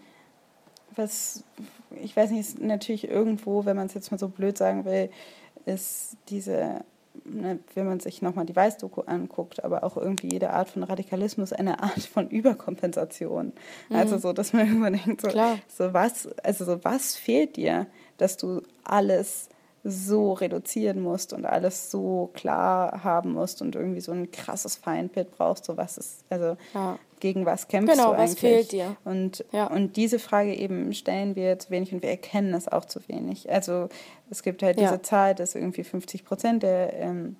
[0.97, 1.45] was,
[2.03, 5.11] ich weiß nicht, natürlich irgendwo, wenn man es jetzt mal so blöd sagen will,
[5.67, 6.85] ist diese
[7.25, 11.53] ne, wenn man sich nochmal die Weißdoku anguckt, aber auch irgendwie jede Art von Radikalismus
[11.53, 13.53] eine Art von Überkompensation.
[13.89, 13.97] Mhm.
[13.97, 15.29] Also so, dass man irgendwann denkt, so,
[15.69, 19.49] so was, also so was fehlt dir, dass du alles
[19.91, 25.31] so reduzieren musst und alles so klar haben musst und irgendwie so ein krasses Feindbild
[25.37, 26.99] brauchst, so was ist, also ja.
[27.21, 28.41] gegen was kämpfst genau, du eigentlich?
[28.41, 28.97] Genau, was fehlt dir?
[29.05, 29.67] Und, ja.
[29.67, 33.51] und diese Frage eben stellen wir zu wenig und wir erkennen es auch zu wenig.
[33.51, 33.89] Also
[34.31, 34.89] es gibt halt ja.
[34.89, 37.37] diese Zahl, dass irgendwie 50 Prozent der ähm,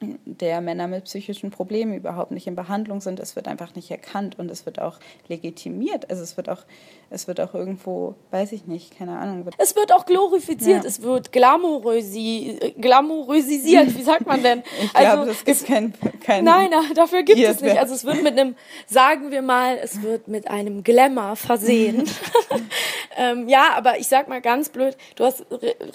[0.00, 3.18] der Männer mit psychischen Problemen überhaupt nicht in Behandlung sind.
[3.18, 6.08] Es wird einfach nicht erkannt und es wird auch legitimiert.
[6.08, 6.62] Also es wird auch,
[7.10, 9.44] es wird auch irgendwo, weiß ich nicht, keine Ahnung.
[9.58, 10.88] Es wird auch glorifiziert, ja.
[10.88, 14.62] es wird glamourösi, glamourösisiert, wie sagt man denn?
[14.82, 17.78] ich glaube, also, es gibt kein, kein Nein, dafür gibt es nicht.
[17.78, 18.54] Also es wird mit einem,
[18.86, 22.08] sagen wir mal, es wird mit einem Glamour versehen.
[23.16, 25.44] ähm, ja, aber ich sag mal ganz blöd, du hast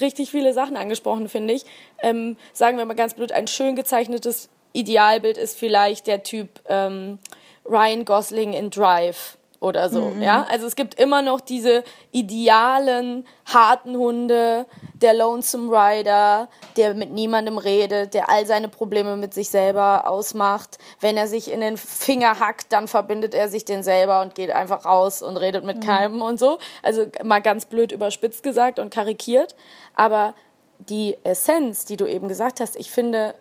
[0.01, 1.65] richtig viele Sachen angesprochen, finde ich.
[2.01, 6.49] Ähm, sagen wir mal ganz blöd, ein schön gezeichnetes gezeichnetes Idealbild ist vielleicht der Typ
[6.67, 7.19] ähm,
[7.63, 10.21] Ryan Gosling in Drive oder so, mhm.
[10.21, 10.45] ja.
[10.49, 17.59] Also es gibt immer noch diese idealen, harten Hunde, der Lonesome Rider, der mit niemandem
[17.59, 20.79] redet, der all seine Probleme mit sich selber ausmacht.
[20.99, 24.51] Wenn er sich in den Finger hackt, dann verbindet er sich den selber und geht
[24.51, 25.81] einfach raus und redet mit mhm.
[25.81, 26.57] keinem und so.
[26.81, 29.55] Also mal ganz blöd überspitzt gesagt und karikiert.
[29.95, 30.33] Aber
[30.79, 33.35] die Essenz, die du eben gesagt hast, ich finde,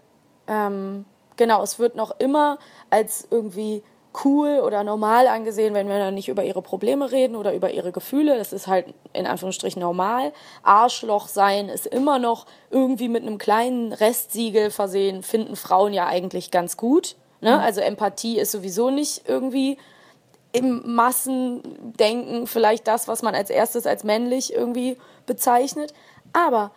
[0.52, 1.04] ähm,
[1.36, 2.58] genau, es wird noch immer
[2.90, 3.82] als irgendwie
[4.24, 8.36] cool oder normal angesehen, wenn Männer nicht über ihre Probleme reden oder über ihre Gefühle.
[8.36, 10.32] Das ist halt in Anführungsstrichen normal.
[10.62, 16.50] Arschloch sein ist immer noch irgendwie mit einem kleinen Restsiegel versehen, finden Frauen ja eigentlich
[16.50, 17.16] ganz gut.
[17.40, 17.56] Ne?
[17.56, 17.62] Mhm.
[17.62, 19.78] Also Empathie ist sowieso nicht irgendwie
[20.52, 25.94] im Massendenken vielleicht das, was man als erstes als männlich irgendwie bezeichnet.
[26.34, 26.72] Aber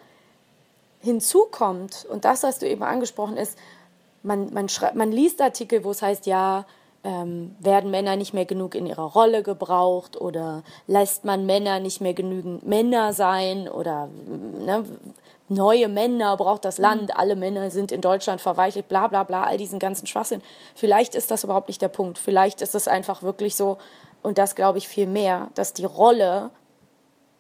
[1.06, 3.58] hinzu kommt, und das hast du eben angesprochen, ist,
[4.24, 6.66] man, man, man liest Artikel, wo es heißt, ja,
[7.04, 12.02] ähm, werden Männer nicht mehr genug in ihrer Rolle gebraucht oder lässt man Männer nicht
[12.02, 14.84] mehr genügend Männer sein oder ne,
[15.48, 17.16] neue Männer braucht das Land, mhm.
[17.16, 20.42] alle Männer sind in Deutschland verweichelt, bla bla bla, all diesen ganzen Schwachsinn.
[20.74, 22.18] Vielleicht ist das überhaupt nicht der Punkt.
[22.18, 23.78] Vielleicht ist es einfach wirklich so,
[24.24, 26.50] und das glaube ich viel mehr, dass die Rolle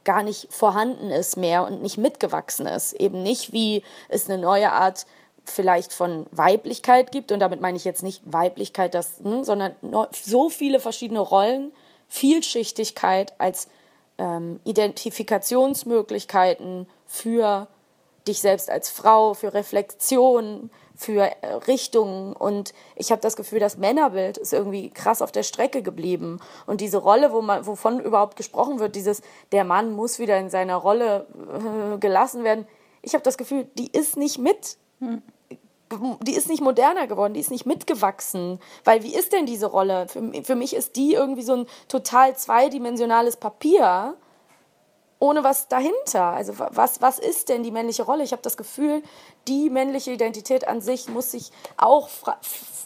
[0.05, 2.93] gar nicht vorhanden ist mehr und nicht mitgewachsen ist.
[2.93, 5.05] Eben nicht, wie es eine neue Art
[5.43, 9.75] vielleicht von Weiblichkeit gibt, und damit meine ich jetzt nicht Weiblichkeit, das, hm, sondern
[10.11, 11.71] so viele verschiedene Rollen,
[12.07, 13.67] Vielschichtigkeit als
[14.17, 17.67] ähm, Identifikationsmöglichkeiten für
[18.27, 22.33] dich selbst als Frau, für Reflexion, für äh, Richtungen.
[22.33, 26.39] Und ich habe das Gefühl, das Männerbild ist irgendwie krass auf der Strecke geblieben.
[26.65, 30.49] Und diese Rolle, wo man, wovon überhaupt gesprochen wird, dieses, der Mann muss wieder in
[30.49, 32.67] seiner Rolle äh, gelassen werden,
[33.01, 34.77] ich habe das Gefühl, die ist nicht mit.
[34.99, 35.21] Hm.
[36.23, 38.59] Die ist nicht moderner geworden, die ist nicht mitgewachsen.
[38.83, 40.07] Weil wie ist denn diese Rolle?
[40.07, 44.17] Für, für mich ist die irgendwie so ein total zweidimensionales Papier,
[45.19, 46.23] ohne was dahinter.
[46.23, 48.23] Also was, was ist denn die männliche Rolle?
[48.23, 49.01] Ich habe das Gefühl,
[49.47, 52.09] die männliche Identität an sich muss sich auch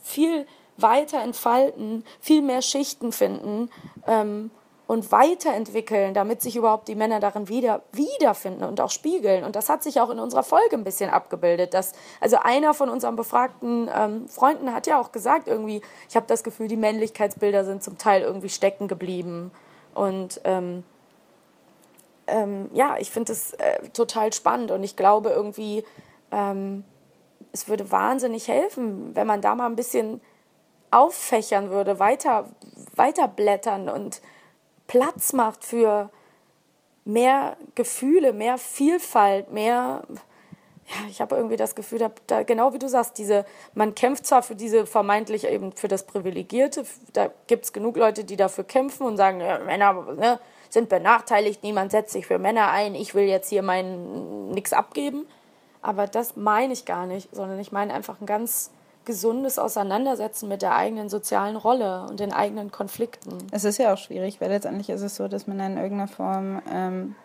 [0.04, 0.46] viel
[0.78, 3.70] weiter entfalten, viel mehr Schichten finden
[4.08, 4.52] ähm,
[4.88, 9.44] und weiterentwickeln, damit sich überhaupt die Männer darin wieder wiederfinden und auch spiegeln.
[9.44, 11.74] Und das hat sich auch in unserer Folge ein bisschen abgebildet.
[11.74, 16.26] Dass, also einer von unseren befragten ähm, Freunden hat ja auch gesagt, irgendwie, ich habe
[16.28, 19.52] das Gefühl, die Männlichkeitsbilder sind zum Teil irgendwie stecken geblieben.
[19.94, 20.84] Und ähm,
[22.32, 25.84] ähm, ja, ich finde es äh, total spannend und ich glaube irgendwie,
[26.32, 26.84] ähm,
[27.52, 30.22] es würde wahnsinnig helfen, wenn man da mal ein bisschen
[30.92, 32.50] auffächern würde, weiter,
[32.96, 34.22] weiter blättern und
[34.88, 36.10] Platz macht für
[37.06, 40.04] mehr Gefühle, mehr Vielfalt, mehr,
[40.88, 44.26] ja, ich habe irgendwie das Gefühl, da, da, genau wie du sagst, diese, man kämpft
[44.26, 48.64] zwar für diese vermeintlich eben für das Privilegierte, da gibt es genug Leute, die dafür
[48.64, 50.40] kämpfen und sagen, ja, Männer, ne,
[50.70, 55.26] sind benachteiligt, niemand setzt sich für Männer ein, ich will jetzt hier mein nichts abgeben.
[55.82, 58.72] Aber das meine ich gar nicht, sondern ich meine einfach ein ganz
[59.06, 63.38] gesundes Auseinandersetzen mit der eigenen sozialen Rolle und den eigenen Konflikten.
[63.52, 66.62] Es ist ja auch schwierig, weil letztendlich ist es so, dass man in irgendeiner Form,
[66.72, 67.16] ähm,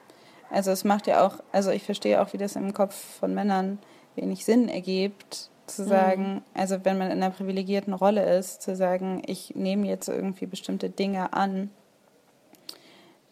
[0.50, 3.78] also es macht ja auch, also ich verstehe auch, wie das im Kopf von Männern
[4.14, 5.88] wenig Sinn ergibt, zu mhm.
[5.88, 6.42] sagen, mhm.
[6.54, 10.88] also wenn man in einer privilegierten Rolle ist, zu sagen, ich nehme jetzt irgendwie bestimmte
[10.88, 11.70] Dinge an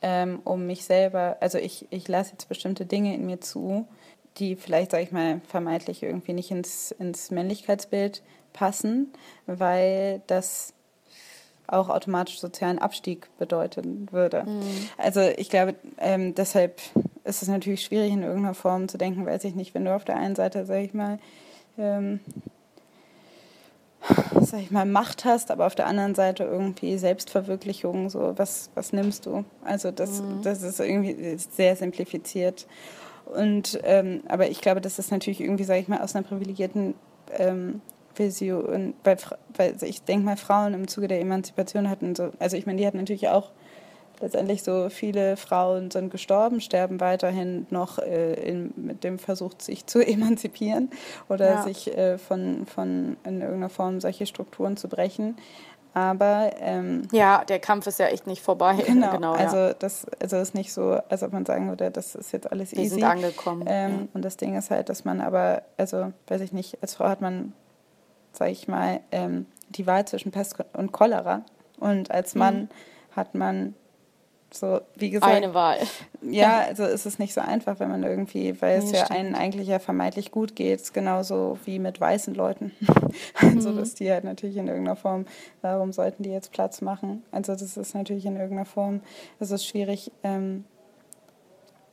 [0.03, 3.87] ähm, um mich selber, also ich, ich lasse jetzt bestimmte Dinge in mir zu,
[4.39, 9.13] die vielleicht, sage ich mal, vermeintlich irgendwie nicht ins, ins Männlichkeitsbild passen,
[9.47, 10.75] weil das
[11.67, 14.45] auch automatisch sozialen Abstieg bedeuten würde.
[14.45, 14.89] Mhm.
[14.99, 16.81] Also ich glaube, ähm, deshalb
[17.25, 20.05] ist es natürlich schwierig in irgendeiner Form zu denken, weiß ich nicht, wenn du auf
[20.05, 21.19] der einen Seite, sage ich mal,
[21.79, 22.21] ähm,
[24.41, 28.93] sag ich mal, Macht hast, aber auf der anderen Seite irgendwie Selbstverwirklichung, so was, was
[28.93, 29.45] nimmst du?
[29.65, 30.43] Also das, mhm.
[30.43, 32.67] das ist irgendwie sehr simplifiziert.
[33.27, 36.95] Und ähm, aber ich glaube, das ist natürlich irgendwie, sage ich mal, aus einer privilegierten
[37.39, 37.81] ähm,
[38.17, 39.17] Vision, weil,
[39.57, 42.87] weil ich denke mal, Frauen im Zuge der Emanzipation hatten so, also ich meine, die
[42.87, 43.51] hatten natürlich auch
[44.23, 49.87] letztendlich so viele Frauen sind gestorben, sterben weiterhin noch äh, in, mit dem Versuch, sich
[49.87, 50.91] zu emanzipieren
[51.29, 51.63] oder ja.
[51.63, 55.37] sich äh, von, von in irgendeiner Form solche Strukturen zu brechen.
[55.95, 58.77] Aber ähm, ja, der Kampf ist ja echt nicht vorbei.
[58.87, 59.75] Genau, genau also ja.
[59.75, 62.83] das also ist nicht so, als ob man sagen würde, das ist jetzt alles easy.
[62.83, 63.65] Wir sind angekommen.
[63.67, 64.09] Ähm, ja.
[64.15, 67.21] Und das Ding ist halt, dass man aber, also weiß ich nicht, als Frau hat
[67.21, 67.53] man,
[68.33, 71.43] sage ich mal, ähm, die Wahl zwischen Pest und Cholera.
[71.79, 72.69] Und als Mann mhm.
[73.17, 73.75] hat man
[74.55, 75.33] so, wie gesagt.
[75.33, 75.79] Eine Wahl.
[76.23, 79.35] Ja, also ist es nicht so einfach, wenn man irgendwie, weil es nee, ja einen
[79.35, 82.73] eigentlich ja vermeintlich gut geht, genauso wie mit weißen Leuten.
[83.41, 83.77] also, mhm.
[83.77, 85.27] dass die halt natürlich in irgendeiner Form,
[85.61, 87.23] warum sollten die jetzt Platz machen?
[87.31, 89.01] Also, das ist natürlich in irgendeiner Form,
[89.41, 90.65] es ist schwierig, ähm,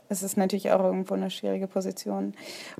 [0.10, 2.34] es ist natürlich auch irgendwo eine schwierige Position.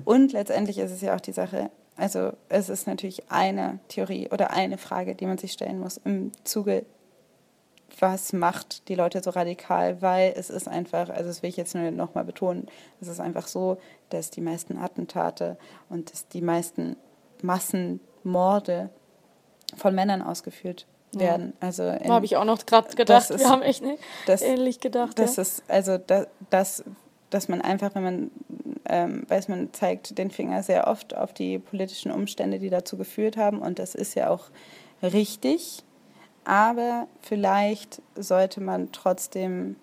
[0.04, 4.52] Und letztendlich ist es ja auch die Sache, also es ist natürlich eine Theorie oder
[4.52, 6.84] eine Frage, die man sich stellen muss im Zuge
[7.98, 11.74] was macht die Leute so radikal, weil es ist einfach, also das will ich jetzt
[11.74, 12.66] nur nochmal betonen,
[13.00, 13.78] es ist einfach so,
[14.10, 15.56] dass die meisten Attentate
[15.88, 16.96] und dass die meisten
[17.42, 18.90] Massenmorde
[19.76, 21.54] von Männern ausgeführt werden.
[21.60, 21.66] Ja.
[21.66, 23.30] Also habe ich auch noch gerade gedacht.
[23.30, 25.18] Ist, Wir haben echt nicht das, ähnlich gedacht.
[25.18, 25.42] Das ja.
[25.42, 26.84] ist also das, das,
[27.30, 28.30] dass man einfach, wenn man
[28.88, 33.36] ähm, weiß, man zeigt den Finger sehr oft auf die politischen Umstände, die dazu geführt
[33.36, 34.50] haben, und das ist ja auch
[35.02, 35.84] richtig.
[36.50, 39.76] Aber vielleicht sollte man trotzdem,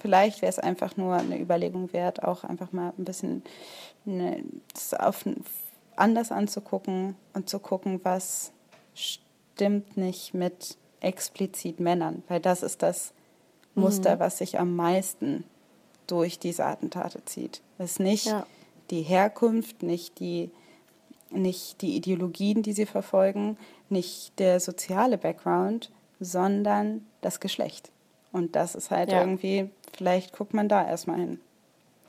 [0.00, 3.42] vielleicht wäre es einfach nur eine Überlegung wert, auch einfach mal ein bisschen
[4.06, 5.24] eine, das auf,
[5.96, 8.52] anders anzugucken und zu gucken, was
[8.94, 13.12] stimmt nicht mit explizit Männern, weil das ist das
[13.74, 14.20] Muster, mhm.
[14.20, 15.42] was sich am meisten
[16.06, 17.60] durch diese Attentate zieht.
[17.76, 18.46] Es ist nicht ja.
[18.90, 20.52] die Herkunft, nicht die,
[21.30, 27.90] nicht die Ideologien, die sie verfolgen, nicht der soziale Background, sondern das Geschlecht.
[28.32, 29.20] Und das ist halt ja.
[29.20, 31.40] irgendwie, vielleicht guckt man da erstmal hin.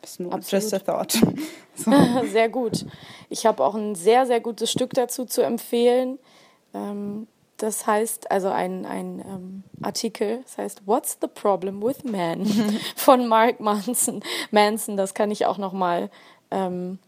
[0.04, 0.64] Ist nur Absolut.
[0.64, 1.12] just a thought.
[1.76, 1.92] so.
[2.32, 2.86] Sehr gut.
[3.30, 6.20] Ich habe auch ein sehr, sehr gutes Stück dazu zu empfehlen.
[6.74, 7.28] Ähm,
[7.58, 12.46] das heißt, also ein, ein ähm, Artikel, das heißt What's the Problem with Men
[12.96, 14.24] von Mark Manson.
[14.52, 16.10] Manson, das kann ich auch nochmal
[16.52, 17.00] ähm,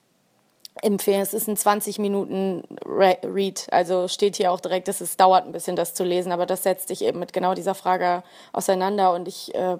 [0.81, 1.21] empfehlen.
[1.21, 5.51] Es ist ein 20 Minuten Read, also steht hier auch direkt, dass es dauert ein
[5.51, 9.27] bisschen, das zu lesen, aber das setzt sich eben mit genau dieser Frage auseinander und
[9.27, 9.77] ich, äh,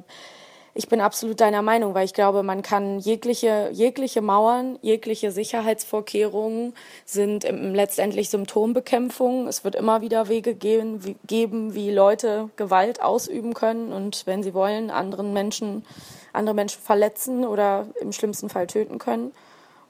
[0.74, 6.74] ich bin absolut deiner Meinung, weil ich glaube, man kann jegliche, jegliche Mauern, jegliche Sicherheitsvorkehrungen
[7.04, 9.48] sind letztendlich Symptombekämpfung.
[9.48, 14.44] Es wird immer wieder Wege geben, wie, geben, wie Leute Gewalt ausüben können und wenn
[14.44, 15.86] sie wollen, anderen Menschen,
[16.32, 19.34] andere Menschen verletzen oder im schlimmsten Fall töten können.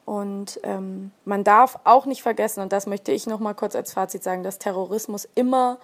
[0.05, 3.93] Und ähm, man darf auch nicht vergessen, und das möchte ich noch mal kurz als
[3.93, 5.77] Fazit sagen, dass Terrorismus immer,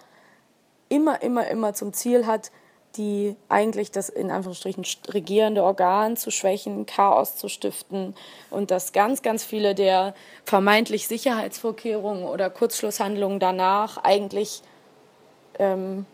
[0.88, 2.50] immer, immer, immer zum Ziel hat,
[2.96, 8.14] die eigentlich das in Anführungsstrichen regierende Organ zu schwächen, Chaos zu stiften
[8.50, 14.62] und dass ganz, ganz viele der vermeintlich Sicherheitsvorkehrungen oder Kurzschlusshandlungen danach eigentlich
[15.58, 16.06] ähm,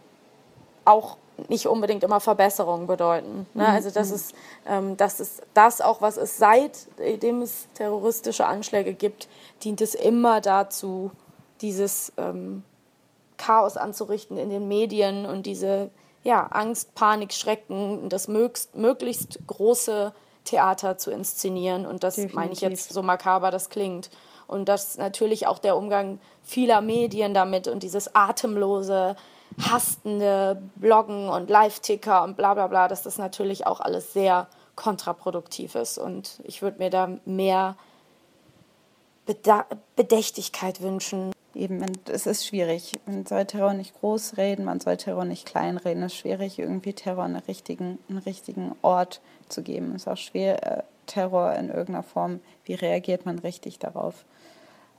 [0.84, 1.16] auch
[1.48, 3.46] nicht unbedingt immer Verbesserungen bedeuten.
[3.54, 3.66] Ne?
[3.68, 4.14] Also das mhm.
[4.14, 4.34] ist,
[4.66, 9.28] ähm, das ist das auch, was es seitdem es terroristische Anschläge gibt,
[9.62, 11.10] dient es immer dazu,
[11.60, 12.62] dieses ähm,
[13.36, 15.90] Chaos anzurichten in den Medien und diese
[16.22, 20.12] ja, Angst, Panik, Schrecken, das möglichst, möglichst große
[20.44, 21.86] Theater zu inszenieren.
[21.86, 22.34] Und das Definitiv.
[22.34, 24.10] meine ich jetzt so makaber, das klingt.
[24.46, 29.16] Und das natürlich auch der Umgang vieler Medien damit und dieses atemlose
[29.60, 35.74] hastende Bloggen und Live-Ticker und bla bla bla, dass das natürlich auch alles sehr kontraproduktiv
[35.74, 35.98] ist.
[35.98, 37.76] Und ich würde mir da mehr
[39.26, 41.32] Beda Bedächtigkeit wünschen.
[41.54, 42.98] Eben, es ist schwierig.
[43.06, 46.02] Man soll Terror nicht groß reden, man soll Terror nicht klein reden.
[46.02, 49.94] Es ist schwierig, irgendwie Terror einen richtigen, einen richtigen Ort zu geben.
[49.94, 54.24] Es ist auch schwer, äh, Terror in irgendeiner Form, wie reagiert man richtig darauf.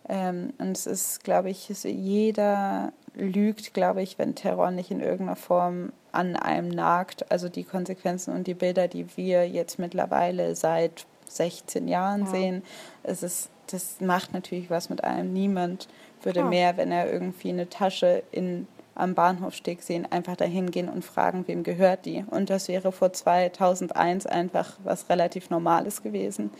[0.07, 5.35] Ähm, und es ist, glaube ich, jeder lügt, glaube ich, wenn Terror nicht in irgendeiner
[5.35, 7.31] Form an einem nagt.
[7.31, 12.31] Also die Konsequenzen und die Bilder, die wir jetzt mittlerweile seit 16 Jahren ja.
[12.31, 12.63] sehen,
[13.03, 15.33] es ist, das macht natürlich was mit einem.
[15.33, 15.87] Niemand
[16.21, 16.45] würde ja.
[16.45, 21.47] mehr, wenn er irgendwie eine Tasche in, am Bahnhofsteg sehen, einfach dahin gehen und fragen,
[21.47, 22.23] wem gehört die.
[22.29, 26.51] Und das wäre vor 2001 einfach was relativ Normales gewesen.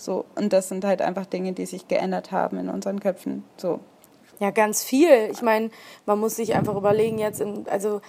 [0.00, 3.44] So, und das sind halt einfach Dinge, die sich geändert haben in unseren Köpfen.
[3.58, 3.80] So.
[4.38, 5.28] Ja, ganz viel.
[5.30, 5.70] Ich meine,
[6.06, 8.00] man muss sich einfach überlegen, jetzt in, also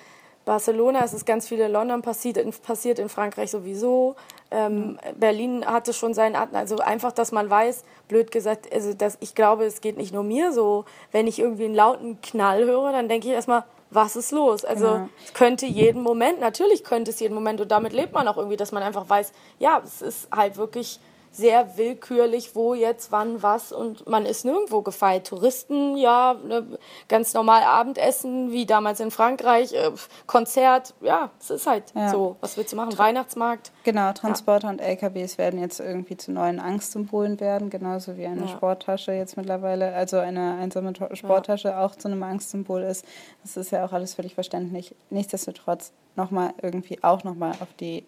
[0.45, 4.15] Barcelona ist es ganz viel in London passiert, in, passiert in Frankreich sowieso.
[4.49, 9.17] Ähm, Berlin hatte schon seinen Atem, also einfach, dass man weiß, blöd gesagt, also dass
[9.19, 10.85] ich glaube, es geht nicht nur mir so.
[11.11, 14.63] Wenn ich irgendwie einen lauten Knall höre, dann denke ich erstmal, was ist los?
[14.63, 15.09] Also genau.
[15.25, 18.57] es könnte jeden Moment, natürlich könnte es jeden Moment und damit lebt man auch irgendwie,
[18.57, 21.01] dass man einfach weiß, ja, es ist halt wirklich
[21.31, 25.27] sehr willkürlich, wo jetzt, wann, was und man ist nirgendwo gefeit.
[25.27, 26.77] Touristen, ja, ne,
[27.07, 29.91] ganz normal Abendessen, wie damals in Frankreich, äh,
[30.27, 32.09] Konzert, ja, es ist halt ja.
[32.09, 32.35] so.
[32.41, 32.97] Was willst du machen?
[32.97, 33.71] Weihnachtsmarkt.
[33.83, 34.73] Genau, Transporter ja.
[34.73, 38.47] und LKWs werden jetzt irgendwie zu neuen Angstsymbolen werden, genauso wie eine ja.
[38.49, 43.05] Sporttasche jetzt mittlerweile, also eine einsame Sporttasche auch zu einem Angstsymbol ist.
[43.43, 44.93] Das ist ja auch alles völlig verständlich.
[45.09, 48.05] Nichtsdestotrotz nochmal irgendwie auch nochmal auf die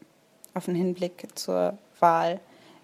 [0.53, 2.39] auf den Hinblick zur Wahl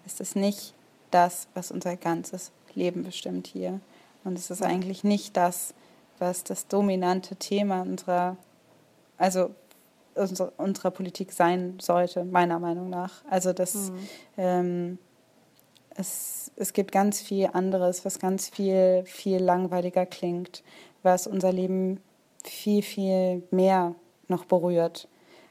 [0.06, 0.74] ist es nicht
[1.10, 3.80] das, was unser ganzes Leben bestimmt hier.
[4.24, 5.74] Und es ist eigentlich nicht das,
[6.18, 8.36] was das dominante Thema unserer,
[9.16, 9.50] also
[10.14, 13.24] unserer, unserer Politik sein sollte, meiner Meinung nach.
[13.28, 13.98] Also das, mhm.
[14.36, 14.98] ähm,
[15.96, 20.62] es, es gibt ganz viel anderes, was ganz viel, viel langweiliger klingt,
[21.02, 22.00] was unser Leben
[22.44, 23.94] viel, viel mehr
[24.28, 25.08] noch berührt,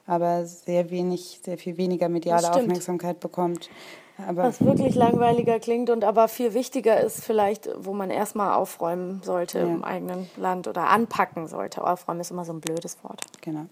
[0.10, 3.70] aber sehr wenig, sehr viel weniger mediale Aufmerksamkeit bekommt.
[4.28, 9.22] Aber was wirklich langweiliger klingt und aber viel wichtiger ist vielleicht, wo man erstmal aufräumen
[9.24, 9.66] sollte ja.
[9.66, 11.86] im eigenen Land oder anpacken sollte.
[11.86, 13.22] Aufräumen ist immer so ein blödes Wort.
[13.42, 13.68] Genau.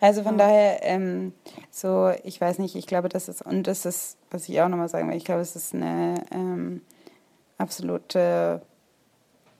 [0.00, 0.46] Also von ja.
[0.46, 1.32] daher, ähm,
[1.70, 4.88] so, ich weiß nicht, ich glaube, das ist, und das ist, was ich auch nochmal
[4.88, 6.80] sagen will, ich glaube, es ist eine ähm,
[7.58, 8.62] absolute,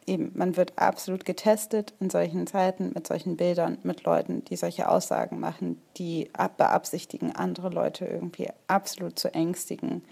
[0.07, 4.88] eben, man wird absolut getestet in solchen Zeiten mit solchen Bildern, mit Leuten, die solche
[4.88, 10.03] Aussagen machen, die beabsichtigen, andere Leute irgendwie absolut zu ängstigen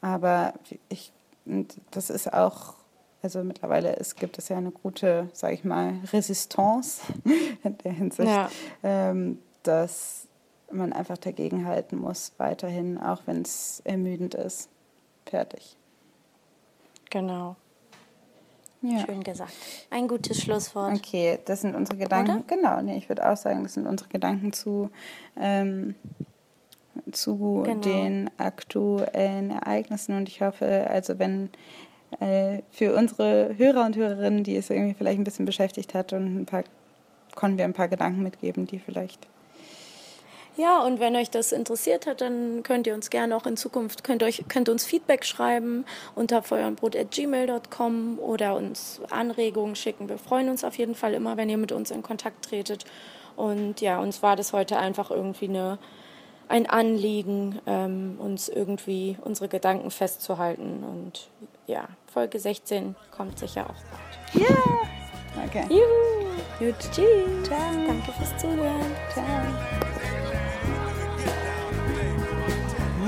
[0.00, 0.54] aber
[0.88, 1.12] ich,
[1.90, 2.74] das ist auch,
[3.22, 7.02] also mittlerweile es gibt es ja eine gute, sage ich mal, Resistance
[7.62, 8.50] in der Hinsicht, ja.
[8.82, 10.26] ähm, dass
[10.70, 14.68] man einfach dagegenhalten muss, weiterhin, auch wenn es ermüdend ist.
[15.26, 15.76] Fertig.
[17.10, 17.56] Genau.
[18.82, 19.04] Ja.
[19.04, 19.52] Schön gesagt.
[19.90, 20.94] Ein gutes Schlusswort.
[20.94, 22.36] Okay, das sind unsere Gedanken.
[22.36, 22.44] Oder?
[22.46, 24.90] Genau, nee, ich würde auch sagen, das sind unsere Gedanken zu
[25.38, 25.94] ähm,
[27.12, 27.80] zu genau.
[27.80, 30.16] den aktuellen Ereignissen.
[30.16, 31.50] Und ich hoffe, also wenn
[32.20, 36.40] äh, für unsere Hörer und Hörerinnen, die es irgendwie vielleicht ein bisschen beschäftigt hat und
[36.40, 36.64] ein paar,
[37.34, 39.28] konnten wir ein paar Gedanken mitgeben, die vielleicht
[40.60, 44.04] ja, und wenn euch das interessiert hat, dann könnt ihr uns gerne auch in Zukunft,
[44.04, 45.84] könnt, euch, könnt uns Feedback schreiben
[46.14, 50.08] unter feuernbrot.gmail.com oder uns Anregungen schicken.
[50.08, 52.84] Wir freuen uns auf jeden Fall immer, wenn ihr mit uns in Kontakt tretet.
[53.36, 55.78] Und ja, uns war das heute einfach irgendwie eine
[56.48, 60.82] ein Anliegen, ähm, uns irgendwie unsere Gedanken festzuhalten.
[60.82, 61.28] Und
[61.68, 64.48] ja, Folge 16 kommt sicher auch bald.
[64.48, 64.50] Ja!
[64.50, 65.00] Yeah.
[65.46, 65.64] Okay.
[65.70, 66.20] Juhu.
[66.58, 66.78] Gut.
[66.92, 67.44] Tschüss.
[67.44, 67.58] Ciao.
[67.86, 68.96] Danke fürs Zuhören.
[69.12, 69.99] Ciao.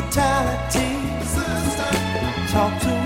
[0.00, 0.92] brutality.
[2.52, 3.05] Talk to